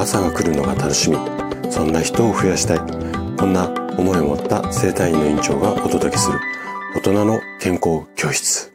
[0.00, 1.18] 朝が来るのが楽しみ。
[1.70, 2.78] そんな人を増やしたい。
[3.36, 3.68] こんな
[3.98, 6.40] 思いを持った生体院の院長がお届けする。
[6.96, 8.72] 大人の健康教室。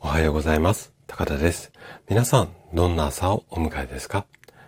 [0.00, 0.94] おはようございます。
[1.06, 1.70] 高田です。
[2.08, 4.24] 皆さんどんな朝をお迎えですか？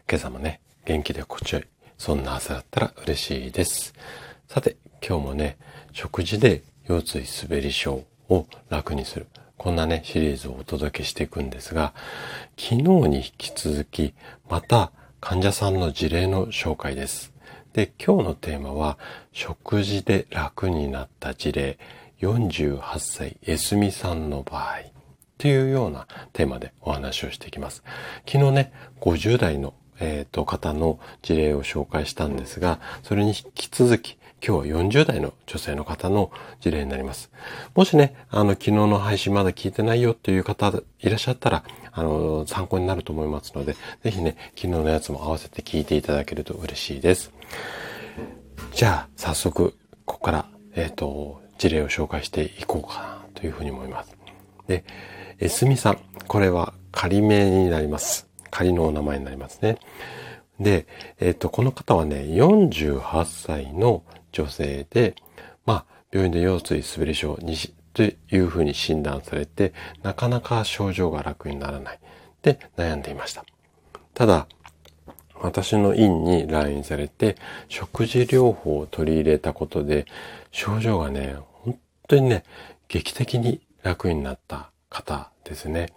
[0.06, 1.64] 今朝もね元気で心地よい。
[1.96, 3.94] そんな朝だったら嬉しいです。
[4.46, 5.56] さて今日もね
[5.92, 9.26] 食事で腰椎滑り症を楽にする。
[9.62, 11.92] こんなね、シリーズをお届けしていくんですが、
[12.56, 14.14] 昨日に引き続き、
[14.48, 17.34] また患者さんの事例の紹介です。
[17.74, 18.96] で、今日のテーマは、
[19.32, 21.78] 食事で楽になった事例、
[22.22, 24.78] 48歳、エスミさんの場合、
[25.36, 27.84] というようなテーマでお話をしていきます。
[28.26, 28.72] 昨日ね、
[29.02, 37.30] 50代のえー、と、方の事例を紹介したんですが、それに引き続き、今日は40代の女性の方の事例になります。
[37.74, 47.32] もしね、あの、昨日の配信まだ聞いてないよっていう方いらっしゃったら、あの、参考になると思いますので、ぜひね、昨日のやつも合わせて聞いていただけると嬉しいです。
[48.72, 49.74] じゃあ、早速、
[50.06, 54.16] ここから、えっ、ー、と、事例を紹介していこうかなというふうに思います。
[54.66, 54.84] で、
[55.38, 55.98] えすみさん。
[56.26, 58.28] これは仮名になります。
[58.50, 59.78] 仮のお名前になりますね。
[60.60, 60.86] で、
[61.18, 64.02] えっ、ー、と、この方はね、48歳の
[64.32, 65.14] 女性で、
[65.66, 67.56] まあ、病院で腰椎滑り症に
[67.92, 69.72] というふうに診断されて、
[70.02, 71.98] なかなか症状が楽にならない。
[72.42, 73.44] で、悩んでいました。
[74.14, 74.46] ただ、
[75.34, 77.36] 私の院に来院されて、
[77.68, 80.06] 食事療法を取り入れたことで、
[80.50, 81.78] 症状がね、本
[82.08, 82.44] 当にね、
[82.88, 85.92] 劇的に楽になった方ですね。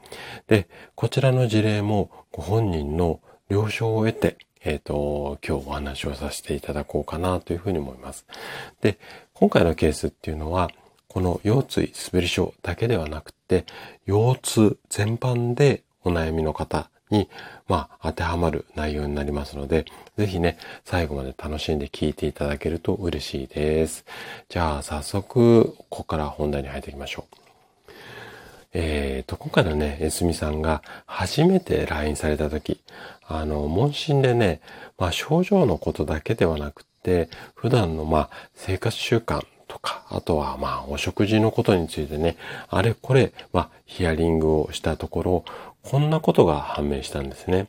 [0.47, 8.25] で、こちらの事例もご本人の了承を得て、えっ、ー、と、今日お話をさせていただこうかなというふうに思います。
[8.81, 8.97] で、
[9.33, 10.69] 今回のケースっていうのは、
[11.07, 13.65] この腰椎滑り症だけではなくて、
[14.05, 17.29] 腰痛全般でお悩みの方に、
[17.67, 19.85] まあ、当てはまる内容になりますので、
[20.17, 24.05] ぜひね、最後まで楽しんで聞いていただけると嬉しいです。
[24.49, 27.42] じゃあ、早速、ここから本題に入っていきましょう。
[28.73, 32.81] えっ、ー、と、今回のね、エスミさんが初めて来院された時、
[33.27, 34.61] あの、問診でね、
[34.97, 42.35] まあ症状のことだけではなくて、普段のまあ生活習慣とか、あとはまあお食事のことについてね、
[42.67, 45.45] あれこれ、まあヒアリングをしたところ、
[45.83, 47.67] こんなことが判明したんですね。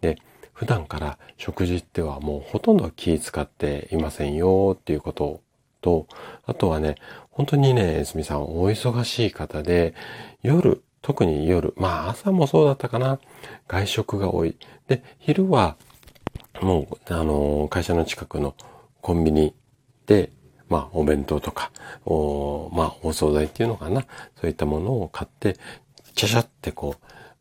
[0.00, 0.16] で、
[0.54, 5.40] 普段から食事ってはもうほとんど気使っていませんよっていうこと
[5.80, 6.06] と、
[6.46, 6.96] あとはね、
[7.38, 9.94] 本当にね、エスミさんお忙しい方で、
[10.42, 13.20] 夜、特に夜、まあ朝もそうだったかな、
[13.68, 14.56] 外食が多い。
[14.88, 15.76] で、昼は、
[16.60, 18.56] もう、あの、会社の近くの
[19.00, 19.54] コンビニ
[20.06, 20.32] で、
[20.68, 21.70] まあ、お弁当とか、
[22.04, 24.04] おまあ、お惣菜っていうのかな。
[24.40, 25.56] そういったものを買って、
[26.16, 26.96] ちゃちゃってこ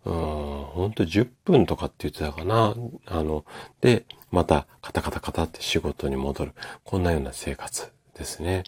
[0.05, 2.75] う、うん、ほんと10分とかって言ってたかな。
[3.07, 3.45] あの、
[3.81, 6.53] で、また、カタカタカタって仕事に戻る。
[6.83, 8.63] こんなような生活ですね。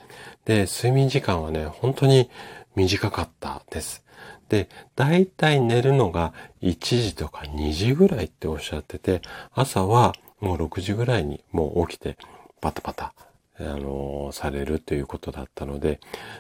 [0.46, 2.30] で、睡眠時間はね、本当に
[2.76, 4.04] 短かったです。
[4.50, 9.22] で、だいたい寝るのが1時とか2時ぐらいっておっしゃってて、
[9.54, 12.18] 朝はもう6時ぐらいにもう起きて
[12.62, 13.14] パタパタ、
[13.60, 16.00] あのー、されるということだったので、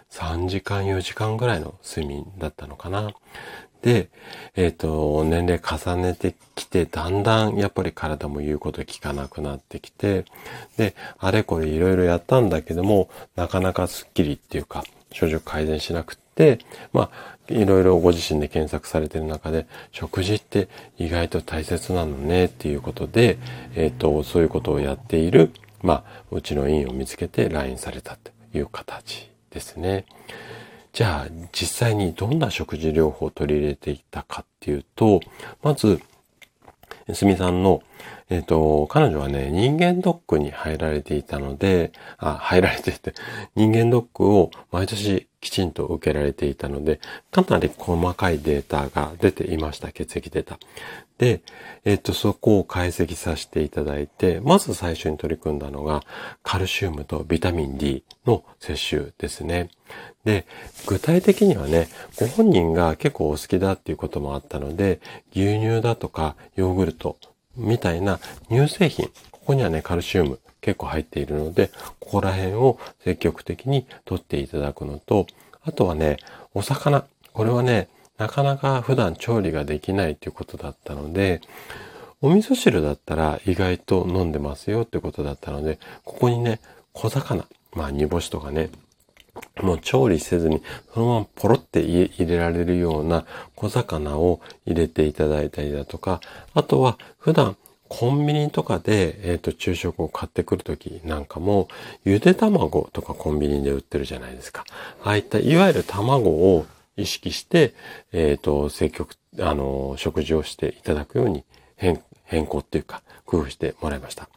[0.09, 3.11] 3時間4時間ぐらいの睡眠だったのかな。
[3.81, 4.09] で、
[4.55, 10.25] えっ、ー、と、年齢重ねてきて、だんだんやっぱり体も言うこと聞かなくなってきて、
[10.77, 16.59] で、あれこれいろいろやったんだけども、なかなかスッキリっていうか、症状改善しなくって、
[16.93, 23.37] まあ、いろいろご自身で検索されてる中で、食事って意外と大切なのねっていうことで、
[23.75, 25.51] えっ、ー、と、そういうことをやっている、
[25.81, 30.05] まあ、うちの院を見つけて来院されたという形ですね。
[30.93, 35.19] じゃあ実際にどんな食事療法を取り入れていったかっていうと、
[35.61, 36.01] まず、
[37.13, 37.81] すみさんの、
[38.29, 43.13] えっ、ー、と、彼女はね、人間ドックに入られていたので、あ、入られていて、
[43.55, 46.99] 人間ドックを毎年きちんと受けられていたので、
[47.31, 50.59] かなり細かいデータが出ていました、血液データ。
[51.19, 51.41] で、
[51.83, 56.01] えっ、と、そこを解析させていただいて、まず最初に取り組んだのが、
[56.43, 59.69] カルシウムとビタミン D の摂取ですね。
[60.23, 60.47] で、
[60.87, 65.01] 具体的にはね、ご本人が結構お好きだっていうこともあったので、
[65.31, 67.17] 牛乳だとかヨーグルト
[67.57, 68.19] みたいな
[68.49, 71.69] 乳製品、ここにはね、カルシウム結構入っているので、
[71.99, 75.27] ここら辺を積極的に取っていただくのと、
[75.63, 76.17] あとはね、
[76.53, 77.05] お魚。
[77.33, 77.89] これはね、
[78.19, 81.41] なかなか普段調理ができないということだったので、
[82.21, 86.59] お味噌汁だったら意外と飲んでますよってことだったので、ここにね、
[86.91, 88.69] 小魚、まあ煮干しとかね、
[89.61, 90.61] もう調理せずに、
[90.93, 93.25] そのままポロって入れられるような
[93.55, 96.19] 小魚を入れていただいたりだとか、
[96.53, 97.55] あとは普段
[97.87, 101.69] コンビニとかで、えっ、ー、と、昼食を買ってくるときなんかも、
[102.03, 104.65] ゆで卵とかコンビニで売ってるじゃないですか。
[105.03, 106.65] ああいった、いわゆる卵を
[107.01, 107.73] 意識して、
[108.11, 111.43] えっ、ー、と、積極、あの、食事をしていただくように
[111.75, 114.29] 変、変更っていうか、工夫してもらいました。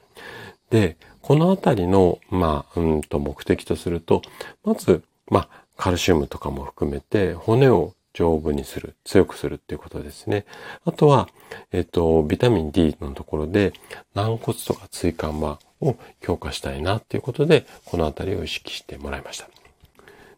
[0.70, 4.22] で、このあたりの、まあ、うんと目的とすると、
[4.64, 10.44] まず、まあ、カルシウムとかも含めて骨を丈夫にする、強くするっていうことですね。
[10.84, 11.28] あとは、
[11.72, 13.72] えっ、と、ビタミン D のところで
[14.14, 19.48] 軟骨とか椎間板を強化したいなっていうことで、このあたりを意識してもらいました。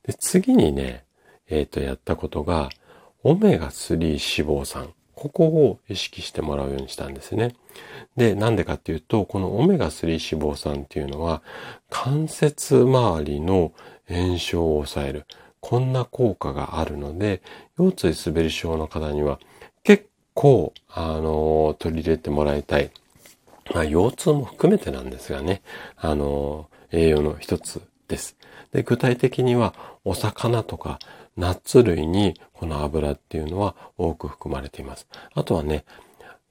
[0.05, 1.04] で次にね、
[1.49, 2.71] えっ、と、やったことが、
[3.23, 4.93] オメガ3脂肪酸。
[5.15, 7.55] ここを意識してもらうようにしたんですね。
[8.17, 11.43] で、なんでかっていうと、このオメガ3脂肪酸っていうのは、
[11.89, 13.73] 関節周りの
[14.09, 15.27] 炎症を抑える。
[15.61, 17.41] こんな効果があるので、
[17.79, 19.41] 腰椎滑り症の方には
[19.83, 22.91] 結構、あの、取り入れてもらいたい。
[23.73, 25.63] まあ、腰痛も含めてなんですがね、
[25.97, 28.37] あの、栄養の一つです。
[28.73, 29.75] で、具体的には、
[30.05, 30.99] お魚とか、
[31.37, 35.07] ナッツ類にこの油っていうのは多く含まれています。
[35.35, 35.85] あとはね、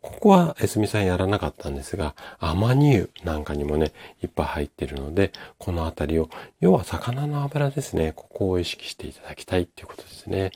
[0.04, 10.52] ここはエスミさんやらなかったんですが、アマニ油なんかにもね、いっぱい入ってるので、このあたりを、要は魚の油ですね、ここを意識していただきたいっていうことですね。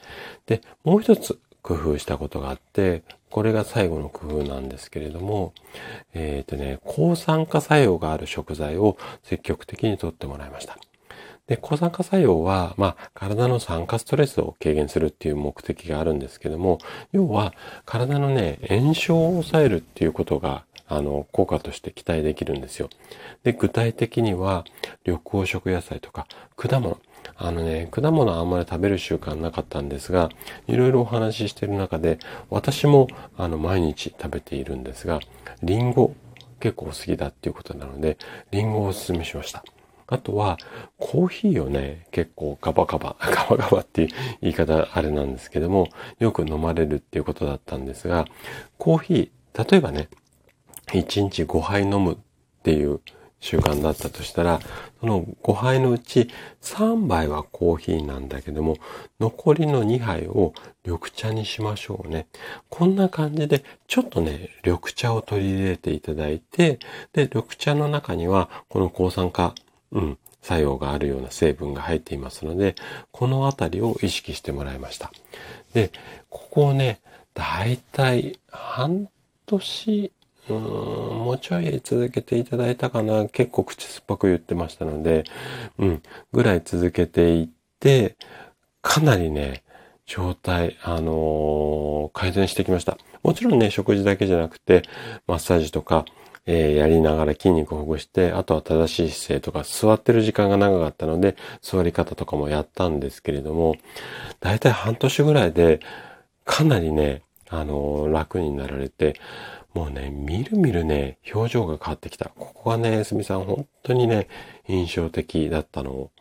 [0.47, 5.53] で、もう一つ工夫したことがあって、これが最後の工夫なんですけれども、
[6.13, 10.77] えっ、ー、とね、抗酸化作用がある食材を積極的にとってもらいました。
[11.47, 16.79] で、抗酸化作用は、まあ、体の酸化ストレスを軽減するっていう目的があるんですけども、
[17.13, 17.53] 要は、
[17.85, 22.89] 体のね、炎症を抑えるっていうことが、あの、効果として期待できるんですよ。
[23.43, 24.65] で、具体的には、
[25.05, 26.99] 緑黄色野菜とか、果物。
[27.35, 30.29] あのね、果物はあんまり食べる習慣なかったんですが、
[30.67, 33.07] いろいろお話ししてる中で、私も、
[33.37, 35.19] あの、毎日食べているんですが、
[35.61, 36.13] リンゴ
[36.59, 38.17] 結構好きだっていうことなので、
[38.51, 39.63] リンゴをお勧めしました。
[40.07, 40.57] あとは、
[40.97, 44.09] コーヒーをね、結構ガバガバ、 ガバガバっていう
[44.41, 45.89] 言い方あれなんですけども、
[46.19, 48.25] よく飲まれるっていうことだったんですが、
[48.77, 50.07] コーヒー、例えばね、
[50.87, 52.17] 1日5杯飲むっ
[52.63, 53.01] ていう
[53.39, 54.59] 習慣だったとしたら、
[54.99, 56.29] その5杯のうち
[56.61, 58.77] 3杯はコーヒーなんだけども、
[59.19, 60.53] 残りの2杯を
[60.85, 62.27] 緑茶にしましょうね。
[62.69, 66.79] こんな感じで、ちょっとね、緑茶を取り入れていただいて、
[67.13, 69.53] で、緑茶の中には、この抗酸化
[69.91, 72.75] うん、作用があるような成分が入っていますので、
[73.11, 75.11] このあたりを意識してもらいました。
[75.73, 75.91] で、
[76.29, 76.99] ここをね、
[77.33, 79.09] だいたい半
[79.45, 80.11] 年、
[80.49, 83.27] うん、もうちょい続けていただいたかな。
[83.27, 85.25] 結構口酸っぱく言ってましたので、
[85.77, 86.01] うん、
[86.31, 87.49] ぐらい続けていっ
[87.79, 88.15] て、
[88.81, 89.63] かなりね、
[90.05, 92.97] 状態、あのー、改善してきました。
[93.23, 94.83] もちろんね、食事だけじゃなくて、
[95.27, 96.05] マッサージとか、
[96.47, 103.75] えー、やりながら筋肉をほぐして、あとは正しい姿勢とか、座ってる時間が長かったので、座り方とかもやったんですけれども、
[104.39, 105.81] だいたい半年ぐらいで、
[106.45, 109.19] かなりね、あのー、楽になられて、
[109.73, 112.29] もうね、みるみるね、表情が変わってきた。
[112.29, 114.27] ここがね、すみさん本当にね、
[114.67, 116.11] 印象的だったのを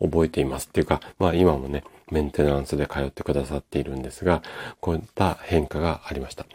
[0.00, 4.42] 覚えていますっていうか、まあ今もね、メンテナンスで通ってくださっているんですが、
[4.80, 6.46] こういった変化がありました。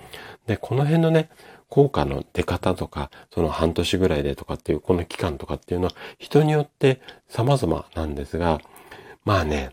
[0.47, 1.29] で、この辺のね、
[1.73, 8.61] 効果の出方とか、その半年ぐらいでとかっていう、この期間とかっていうのは人によって様々なんですが、
[9.25, 9.71] まあね、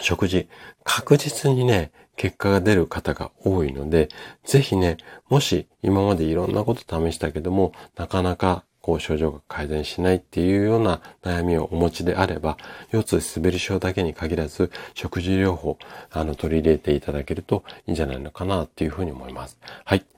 [0.00, 0.48] 食事、
[0.84, 4.10] 確実にね、結果が出る方が多いので、
[4.44, 4.96] ぜひね、
[5.28, 12.58] もし今までいろんなこと試したけども、なかなかこう症状が改善しないっていうような悩みをお持ちであれば、
[12.92, 15.78] 腰痛滑り症だけに限らず、食事療法、
[16.12, 19.58] あの、取り入れていただけるといいんじゃないのかなっていうふうに思います。
[19.84, 20.04] はい。